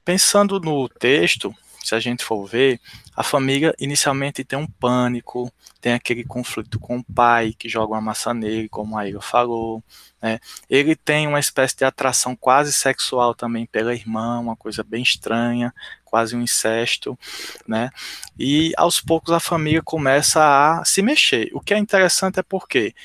Pensando 0.05 0.59
no 0.59 0.87
texto 0.87 1.53
se 1.85 1.93
a 1.93 1.99
gente 1.99 2.25
for 2.25 2.43
ver, 2.47 2.81
a 3.15 3.21
família 3.21 3.71
inicialmente 3.79 4.43
tem 4.43 4.57
um 4.57 4.65
pânico, 4.65 5.53
tem 5.79 5.93
aquele 5.93 6.23
conflito 6.23 6.79
com 6.79 6.97
o 6.97 7.03
pai 7.03 7.53
que 7.53 7.69
joga 7.69 7.93
uma 7.93 8.01
maçã 8.01 8.33
nele, 8.33 8.67
como 8.67 8.97
a 8.97 9.07
Ira 9.07 9.21
falou, 9.21 9.83
né? 10.19 10.39
Ele 10.67 10.95
tem 10.95 11.27
uma 11.27 11.39
espécie 11.39 11.77
de 11.77 11.85
atração 11.85 12.35
quase 12.35 12.73
sexual 12.73 13.35
também 13.35 13.67
pela 13.67 13.93
irmã, 13.93 14.39
uma 14.39 14.55
coisa 14.55 14.83
bem 14.83 15.03
estranha, 15.03 15.71
quase 16.03 16.35
um 16.35 16.41
incesto, 16.41 17.15
né? 17.67 17.91
E 18.37 18.73
aos 18.77 18.99
poucos 18.99 19.31
a 19.31 19.39
família 19.39 19.83
começa 19.83 20.41
a 20.41 20.83
se 20.83 21.03
mexer. 21.03 21.51
O 21.53 21.61
que 21.61 21.75
é 21.75 21.77
interessante 21.77 22.39
é 22.39 22.43
porque 22.43 22.95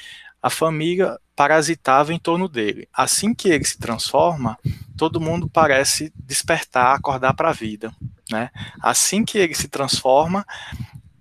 a 0.42 0.48
família 0.48 1.20
parasitava 1.40 2.12
em 2.12 2.18
torno 2.18 2.46
dele. 2.46 2.86
Assim 2.92 3.32
que 3.32 3.48
ele 3.48 3.64
se 3.64 3.78
transforma, 3.78 4.58
todo 4.94 5.18
mundo 5.18 5.48
parece 5.48 6.12
despertar, 6.14 6.94
acordar 6.94 7.32
para 7.32 7.48
a 7.48 7.52
vida. 7.54 7.94
Né? 8.30 8.50
Assim 8.82 9.24
que 9.24 9.38
ele 9.38 9.54
se 9.54 9.66
transforma, 9.66 10.46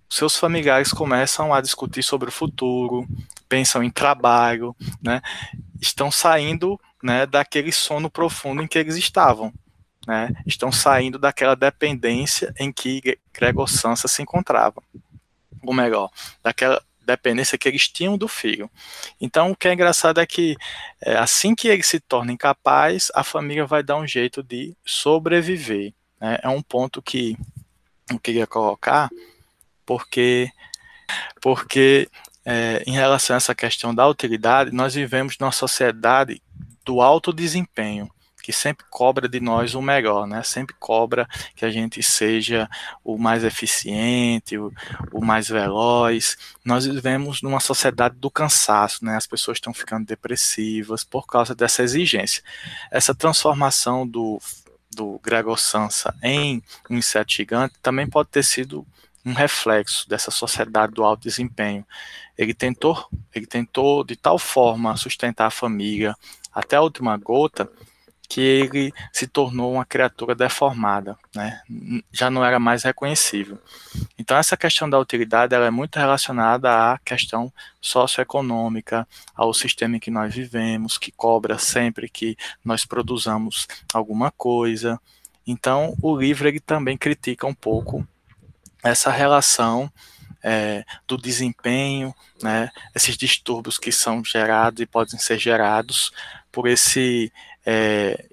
seus 0.09 0.35
familiares 0.35 0.91
começam 0.91 1.53
a 1.53 1.61
discutir 1.61 2.03
sobre 2.03 2.27
o 2.27 2.33
futuro, 2.33 3.07
pensam 3.47 3.81
em 3.81 3.89
trabalho, 3.89 4.75
né? 5.01 5.21
estão 5.79 6.11
saindo 6.11 6.77
né, 7.01 7.25
daquele 7.25 7.71
sono 7.71 8.09
profundo 8.09 8.61
em 8.61 8.67
que 8.67 8.77
eles 8.77 8.97
estavam. 8.97 9.53
Né? 10.05 10.33
Estão 10.45 10.69
saindo 10.69 11.17
daquela 11.17 11.55
dependência 11.55 12.53
em 12.59 12.73
que 12.73 13.17
Gregor 13.31 13.69
Sansa 13.69 14.09
se 14.09 14.21
encontrava. 14.21 14.83
Ou 15.63 15.73
melhor, 15.73 16.11
daquela 16.43 16.83
dependência 17.09 17.57
que 17.57 17.67
eles 17.67 17.87
tinham 17.87 18.17
do 18.17 18.27
filho. 18.27 18.69
Então, 19.19 19.51
o 19.51 19.55
que 19.55 19.67
é 19.67 19.73
engraçado 19.73 20.19
é 20.19 20.25
que 20.25 20.55
é, 21.01 21.17
assim 21.17 21.55
que 21.55 21.67
ele 21.67 21.83
se 21.83 21.99
torna 21.99 22.31
incapaz, 22.31 23.11
a 23.13 23.23
família 23.23 23.65
vai 23.65 23.81
dar 23.83 23.97
um 23.97 24.07
jeito 24.07 24.43
de 24.43 24.75
sobreviver. 24.85 25.93
Né? 26.19 26.39
É 26.43 26.49
um 26.49 26.61
ponto 26.61 27.01
que 27.01 27.37
eu 28.11 28.19
queria 28.19 28.47
colocar, 28.47 29.09
porque, 29.85 30.49
porque 31.41 32.09
é, 32.45 32.83
em 32.85 32.93
relação 32.93 33.35
a 33.35 33.37
essa 33.37 33.55
questão 33.55 33.93
da 33.93 34.07
utilidade, 34.07 34.71
nós 34.71 34.93
vivemos 34.93 35.37
numa 35.39 35.51
sociedade 35.51 36.41
do 36.85 37.01
alto 37.01 37.33
desempenho 37.33 38.09
que 38.49 38.53
sempre 38.53 38.83
cobra 38.89 39.29
de 39.29 39.39
nós 39.39 39.75
o 39.75 39.81
melhor, 39.81 40.25
né? 40.25 40.41
Sempre 40.41 40.75
cobra 40.79 41.27
que 41.55 41.63
a 41.63 41.69
gente 41.69 42.01
seja 42.01 42.67
o 43.03 43.15
mais 43.15 43.43
eficiente, 43.43 44.57
o, 44.57 44.73
o 45.13 45.23
mais 45.23 45.47
veloz. 45.47 46.35
Nós 46.65 46.87
vivemos 46.87 47.43
numa 47.43 47.59
sociedade 47.59 48.15
do 48.15 48.31
cansaço, 48.31 49.05
né? 49.05 49.15
As 49.15 49.27
pessoas 49.27 49.57
estão 49.57 49.71
ficando 49.71 50.07
depressivas 50.07 51.03
por 51.03 51.27
causa 51.27 51.53
dessa 51.53 51.83
exigência. 51.83 52.41
Essa 52.89 53.13
transformação 53.13 54.07
do, 54.07 54.41
do 54.95 55.19
Gregor 55.19 55.59
Sansa 55.59 56.11
em 56.23 56.63
um 56.89 56.97
inseto 56.97 57.31
gigante 57.31 57.75
também 57.83 58.09
pode 58.09 58.29
ter 58.29 58.43
sido 58.43 58.83
um 59.23 59.33
reflexo 59.33 60.09
dessa 60.09 60.31
sociedade 60.31 60.91
do 60.91 61.03
alto 61.03 61.21
desempenho. 61.21 61.85
Ele 62.35 62.55
tentou, 62.55 63.07
ele 63.31 63.45
tentou 63.45 64.03
de 64.03 64.15
tal 64.15 64.39
forma 64.39 64.97
sustentar 64.97 65.45
a 65.45 65.51
família 65.51 66.15
até 66.51 66.77
a 66.77 66.81
última 66.81 67.15
gota 67.15 67.69
que 68.29 68.39
ele 68.39 68.93
se 69.11 69.25
tornou 69.25 69.73
uma 69.73 69.83
criatura 69.83 70.35
deformada, 70.35 71.17
né? 71.35 71.61
já 72.11 72.29
não 72.29 72.45
era 72.45 72.59
mais 72.59 72.83
reconhecível. 72.83 73.59
Então 74.19 74.37
essa 74.37 74.55
questão 74.55 74.87
da 74.87 74.99
utilidade 74.99 75.55
ela 75.55 75.65
é 75.65 75.71
muito 75.71 75.97
relacionada 75.97 76.93
à 76.93 76.99
questão 76.99 77.51
socioeconômica, 77.81 79.07
ao 79.35 79.51
sistema 79.51 79.97
em 79.97 79.99
que 79.99 80.11
nós 80.11 80.33
vivemos, 80.33 80.99
que 80.99 81.11
cobra 81.11 81.57
sempre 81.57 82.07
que 82.07 82.37
nós 82.63 82.85
produzamos 82.85 83.67
alguma 83.91 84.29
coisa. 84.29 85.01
Então 85.47 85.95
o 85.99 86.15
livro 86.15 86.47
ele 86.47 86.59
também 86.59 86.95
critica 86.95 87.47
um 87.47 87.53
pouco 87.53 88.07
essa 88.83 89.09
relação 89.09 89.91
é, 90.43 90.85
do 91.07 91.17
desempenho, 91.17 92.13
né, 92.43 92.69
esses 92.95 93.17
distúrbios 93.17 93.79
que 93.79 93.91
são 93.91 94.23
gerados 94.23 94.81
e 94.81 94.85
podem 94.85 95.19
ser 95.19 95.39
gerados 95.39 96.11
por 96.51 96.67
esse 96.67 97.31
é, 97.71 98.25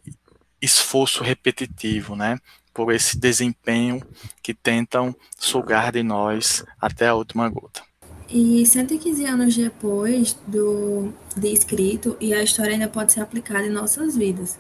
esforço 0.63 1.23
repetitivo, 1.23 2.17
né? 2.17 2.39
Por 2.73 2.91
esse 2.91 3.19
desempenho 3.19 4.03
que 4.43 4.55
tentam 4.55 5.15
sugar 5.39 5.93
de 5.93 6.03
nós 6.03 6.65
até 6.81 7.09
a 7.09 7.15
última 7.15 7.47
gota. 7.51 7.83
E 8.31 8.65
115 8.65 9.25
anos 9.27 9.55
depois 9.55 10.37
do 10.47 11.13
de 11.37 11.49
escrito, 11.53 12.17
e 12.19 12.33
a 12.33 12.43
história 12.43 12.73
ainda 12.73 12.89
pode 12.89 13.13
ser 13.13 13.21
aplicada 13.21 13.67
em 13.67 13.71
nossas 13.71 14.17
vidas. 14.17 14.59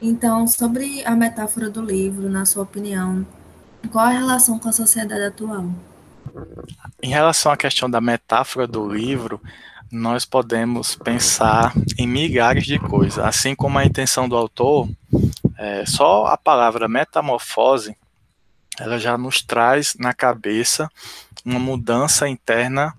Então, 0.00 0.46
sobre 0.46 1.04
a 1.04 1.16
metáfora 1.16 1.68
do 1.68 1.82
livro, 1.82 2.30
na 2.30 2.44
sua 2.44 2.62
opinião, 2.62 3.26
qual 3.90 4.06
a 4.06 4.10
relação 4.10 4.58
com 4.58 4.68
a 4.68 4.72
sociedade 4.72 5.24
atual? 5.24 5.68
Em 7.02 7.10
relação 7.10 7.50
à 7.50 7.56
questão 7.56 7.90
da 7.90 8.00
metáfora 8.00 8.66
do 8.68 8.88
livro, 8.88 9.40
nós 9.92 10.24
podemos 10.24 10.96
pensar 10.96 11.74
em 11.98 12.06
milhares 12.06 12.64
de 12.64 12.78
coisas. 12.78 13.18
Assim 13.18 13.54
como 13.54 13.78
a 13.78 13.84
intenção 13.84 14.26
do 14.26 14.34
autor, 14.34 14.88
é, 15.58 15.84
só 15.84 16.26
a 16.28 16.38
palavra 16.38 16.88
metamorfose, 16.88 17.94
ela 18.80 18.98
já 18.98 19.18
nos 19.18 19.42
traz 19.42 19.94
na 19.98 20.14
cabeça 20.14 20.88
uma 21.44 21.58
mudança 21.58 22.26
interna 22.26 22.96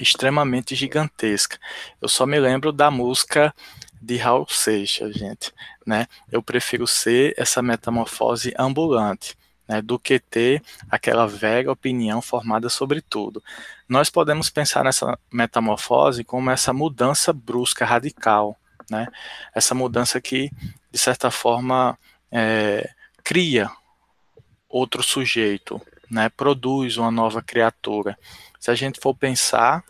extremamente 0.00 0.74
gigantesca. 0.74 1.58
Eu 2.00 2.08
só 2.08 2.24
me 2.24 2.40
lembro 2.40 2.72
da 2.72 2.90
música 2.90 3.54
de 4.00 4.16
Raul 4.16 4.46
Seixas, 4.48 5.14
gente, 5.14 5.52
né? 5.86 6.06
Eu 6.32 6.42
prefiro 6.42 6.86
ser 6.86 7.34
essa 7.36 7.60
metamorfose 7.60 8.54
ambulante 8.58 9.36
né, 9.68 9.82
do 9.82 9.98
que 9.98 10.18
ter 10.18 10.62
aquela 10.90 11.26
velha 11.26 11.70
opinião 11.72 12.22
formada 12.22 12.68
sobre 12.68 13.00
tudo. 13.00 13.42
Nós 13.88 14.10
podemos 14.10 14.50
pensar 14.50 14.84
nessa 14.84 15.18
metamorfose 15.32 16.24
como 16.24 16.50
essa 16.50 16.72
mudança 16.72 17.32
brusca, 17.32 17.84
radical, 17.84 18.56
né? 18.90 19.08
essa 19.54 19.74
mudança 19.74 20.20
que, 20.20 20.50
de 20.90 20.98
certa 20.98 21.30
forma, 21.30 21.98
é, 22.30 22.88
cria 23.24 23.70
outro 24.68 25.02
sujeito, 25.02 25.80
né? 26.10 26.28
produz 26.28 26.96
uma 26.96 27.10
nova 27.10 27.42
criatura. 27.42 28.18
Se 28.58 28.70
a 28.70 28.74
gente 28.74 29.00
for 29.00 29.14
pensar 29.14 29.84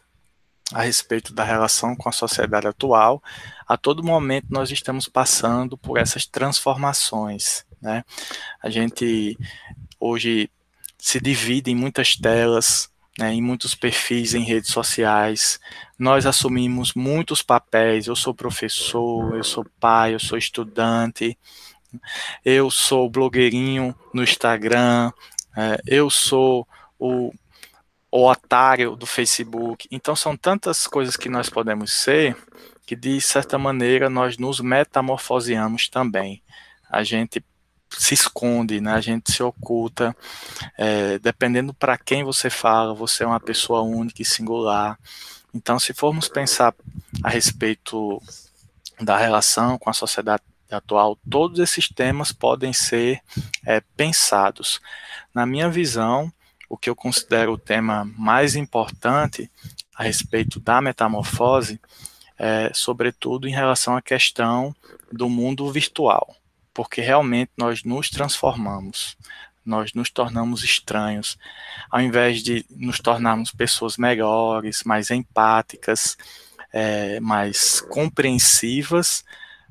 a 0.73 0.83
respeito 0.83 1.33
da 1.33 1.45
relação 1.45 1.95
com 1.95 2.09
a 2.09 2.13
sociedade 2.13 2.67
atual, 2.67 3.23
a 3.69 3.77
todo 3.77 4.03
momento 4.03 4.47
nós 4.51 4.71
estamos 4.71 5.09
passando 5.09 5.77
por 5.77 5.99
essas 5.99 6.27
transformações. 6.27 7.66
Né? 7.81 8.05
A 8.63 8.71
gente 8.71 9.39
hoje 9.99 10.51
se 10.99 11.21
divide 11.21 11.71
em 11.71 11.75
muitas 11.75 12.17
telas, 12.17 12.91
né, 13.19 13.33
em 13.33 13.41
muitos 13.41 13.75
perfis 13.75 14.35
em 14.35 14.43
redes 14.43 14.71
sociais. 14.71 15.59
Nós 15.99 16.27
assumimos 16.27 16.95
muitos 16.95 17.43
papéis. 17.43 18.07
Eu 18.07 18.17
sou 18.17 18.35
professor, 18.35 19.37
eu 19.37 19.45
sou 19.45 19.65
pai, 19.81 20.15
eu 20.15 20.21
sou 20.21 20.37
estudante, 20.37 21.39
eu 22.45 22.71
sou 22.71 23.09
blogueirinho 23.09 23.95
no 24.13 24.23
Instagram, 24.23 25.13
é, 25.57 25.81
eu 25.87 26.11
sou 26.11 26.67
o, 26.99 27.33
o 28.11 28.29
otário 28.29 28.97
do 28.97 29.07
Facebook. 29.07 29.89
Então 29.91 30.15
são 30.15 30.37
tantas 30.37 30.87
coisas 30.87 31.17
que 31.17 31.29
nós 31.29 31.49
podemos 31.49 31.93
ser 31.93 32.37
que 32.87 32.95
de 32.95 33.21
certa 33.21 33.59
maneira 33.59 34.09
nós 34.09 34.39
nos 34.39 34.61
metamorfoseamos 34.61 35.89
também. 35.89 36.43
A 36.89 37.03
gente 37.03 37.45
se 37.91 38.15
esconde, 38.15 38.81
né? 38.81 38.93
A 38.93 39.01
gente 39.01 39.33
se 39.33 39.43
oculta. 39.43 40.17
É, 40.77 41.19
dependendo 41.19 41.73
para 41.73 41.97
quem 41.97 42.25
você 42.25 42.51
fala, 42.51 42.95
você 42.95 43.25
é 43.25 43.27
uma 43.27 43.41
pessoa 43.41 43.83
única 43.83 44.23
e 44.23 44.25
singular. 44.25 44.99
Então, 45.55 45.79
se 45.79 45.95
formos 45.95 46.29
pensar 46.29 46.75
a 47.23 47.29
respeito 47.29 48.21
da 49.01 49.17
relação 49.17 49.79
com 49.79 49.91
a 49.91 49.95
sociedade 49.95 50.43
atual, 50.71 51.19
todos 51.31 51.61
esses 51.61 51.89
temas 51.89 52.33
podem 52.33 52.73
ser 52.73 53.21
é, 53.65 53.81
pensados. 53.97 54.81
Na 55.33 55.47
minha 55.47 55.69
visão, 55.69 56.33
o 56.69 56.77
que 56.77 56.91
eu 56.91 56.97
considero 56.97 57.53
o 57.53 57.59
tema 57.59 58.05
mais 58.17 58.57
importante 58.57 59.51
a 59.95 60.03
respeito 60.03 60.61
da 60.61 60.81
metamorfose 60.81 61.81
é, 62.39 62.71
sobretudo, 62.75 63.49
em 63.49 63.53
relação 63.53 63.97
à 63.97 64.03
questão 64.03 64.75
do 65.11 65.29
mundo 65.29 65.71
virtual 65.73 66.37
porque 66.77 67.01
realmente 67.01 67.53
nós 67.57 67.85
nos 67.85 68.11
transformamos, 68.11 69.17
nós 69.65 69.95
nos 69.95 70.11
tornamos 70.11 70.63
estranhos, 70.63 71.39
ao 71.91 72.03
invés 72.03 72.43
de 72.43 72.67
nos 72.69 73.01
tornarmos 73.01 73.51
pessoas 73.51 73.97
melhores, 73.97 74.85
mais 74.85 75.11
empáticas, 75.11 76.19
é, 76.71 77.19
mais 77.19 77.81
compreensivas, 77.81 79.25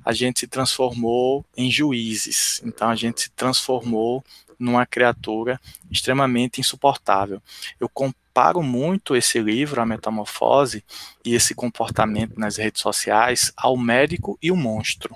a 0.04 0.14
gente 0.14 0.40
se 0.40 0.48
transformou 0.48 1.46
em 1.56 1.70
juízes. 1.70 2.60
Então 2.66 2.90
a 2.90 2.96
gente 2.96 3.22
se 3.22 3.30
transformou 3.30 4.26
numa 4.58 4.84
criatura 4.84 5.62
extremamente 5.92 6.60
insuportável. 6.60 7.40
Eu 7.80 7.88
comparo 7.88 8.64
muito 8.64 9.16
esse 9.16 9.40
livro, 9.40 9.80
A 9.80 9.86
Metamorfose, 9.86 10.84
e 11.24 11.36
esse 11.36 11.54
comportamento 11.54 12.40
nas 12.40 12.58
redes 12.58 12.82
sociais 12.82 13.54
ao 13.56 13.78
médico 13.78 14.40
e 14.42 14.52
o 14.52 14.56
monstro 14.56 15.16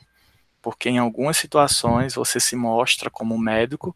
porque 0.70 0.88
em 0.88 1.00
algumas 1.00 1.36
situações 1.36 2.14
você 2.14 2.40
se 2.40 2.56
mostra 2.56 3.10
como 3.10 3.36
médico, 3.40 3.96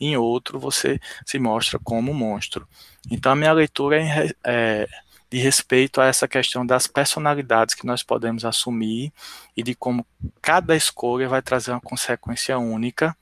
em 0.00 0.16
outro 0.16 0.58
você 0.58 0.98
se 1.26 1.38
mostra 1.38 1.78
como 1.78 2.14
monstro. 2.14 2.66
Então 3.10 3.30
a 3.30 3.36
minha 3.36 3.52
leitura 3.52 4.02
é, 4.02 4.30
é 4.42 4.88
de 5.30 5.38
respeito 5.38 6.00
a 6.00 6.06
essa 6.06 6.26
questão 6.26 6.64
das 6.64 6.86
personalidades 6.86 7.74
que 7.74 7.84
nós 7.84 8.02
podemos 8.02 8.42
assumir 8.42 9.12
e 9.54 9.62
de 9.62 9.74
como 9.74 10.06
cada 10.40 10.74
escolha 10.74 11.28
vai 11.28 11.42
trazer 11.42 11.72
uma 11.72 11.80
consequência 11.80 12.58
única 12.58 13.14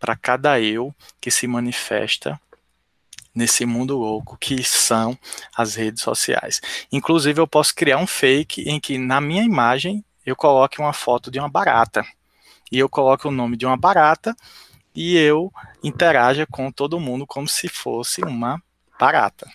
para 0.00 0.16
cada 0.16 0.60
eu 0.60 0.92
que 1.20 1.30
se 1.30 1.46
manifesta 1.46 2.40
nesse 3.32 3.64
mundo 3.64 3.96
louco 3.96 4.36
que 4.36 4.64
são 4.64 5.16
as 5.56 5.76
redes 5.76 6.02
sociais. 6.02 6.60
Inclusive, 6.90 7.40
eu 7.40 7.46
posso 7.46 7.72
criar 7.72 7.98
um 7.98 8.06
fake 8.06 8.68
em 8.68 8.80
que 8.80 8.98
na 8.98 9.20
minha 9.20 9.44
imagem 9.44 10.04
eu 10.26 10.34
coloque 10.34 10.80
uma 10.80 10.92
foto 10.92 11.30
de 11.30 11.38
uma 11.38 11.48
barata 11.48 12.04
e 12.72 12.78
eu 12.78 12.88
coloque 12.88 13.28
o 13.28 13.30
nome 13.30 13.54
de 13.54 13.66
uma 13.66 13.76
barata 13.76 14.34
e 14.94 15.14
eu 15.14 15.52
interaja 15.84 16.46
com 16.46 16.72
todo 16.72 16.98
mundo 16.98 17.26
como 17.26 17.46
se 17.46 17.68
fosse 17.68 18.22
uma 18.22 18.60
barata. 18.98 19.46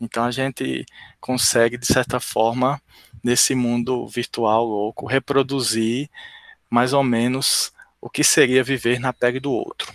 Então 0.00 0.24
a 0.24 0.30
gente 0.30 0.86
consegue 1.20 1.76
de 1.76 1.86
certa 1.86 2.18
forma 2.18 2.80
nesse 3.22 3.54
mundo 3.54 4.08
virtual 4.08 4.64
louco 4.64 5.06
reproduzir 5.06 6.08
mais 6.70 6.94
ou 6.94 7.04
menos 7.04 7.70
o 8.00 8.08
que 8.08 8.24
seria 8.24 8.64
viver 8.64 8.98
na 8.98 9.12
pele 9.12 9.38
do 9.38 9.52
outro. 9.52 9.92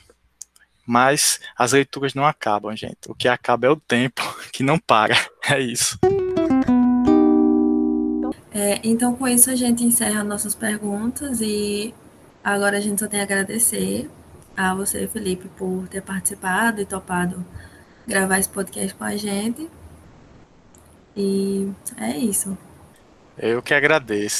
Mas 0.86 1.42
as 1.58 1.74
leituras 1.74 2.14
não 2.14 2.26
acabam, 2.26 2.74
gente. 2.76 3.10
O 3.10 3.16
que 3.16 3.28
acaba 3.28 3.68
é 3.68 3.70
o 3.70 3.76
tempo, 3.76 4.22
que 4.54 4.64
não 4.64 4.78
para. 4.78 5.16
É 5.50 5.60
isso. 5.60 6.00
É, 8.54 8.80
então, 8.84 9.16
com 9.16 9.28
isso, 9.28 9.50
a 9.50 9.56
gente 9.56 9.84
encerra 9.84 10.24
nossas 10.24 10.56
perguntas 10.56 11.42
e 11.42 11.94
agora 12.54 12.78
a 12.78 12.80
gente 12.80 13.00
só 13.00 13.08
tem 13.08 13.20
a 13.20 13.24
agradecer 13.24 14.10
a 14.56 14.74
você, 14.74 15.06
Felipe, 15.08 15.50
por 15.58 15.88
ter 15.90 16.02
participado 16.02 16.82
e 16.82 16.86
topado 16.86 17.46
gravar 18.08 18.40
esse 18.40 18.50
podcast 18.50 18.96
com 18.96 19.04
a 19.04 19.18
gente. 19.18 19.70
E 21.16 21.70
é 21.98 22.18
isso. 22.18 22.58
Eu 23.38 23.62
que 23.62 23.74
agradeço. 23.74 24.36